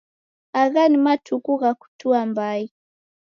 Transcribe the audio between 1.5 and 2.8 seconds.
gha kutua mbai